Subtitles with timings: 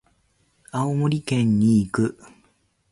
[0.71, 2.17] 青森県に行く。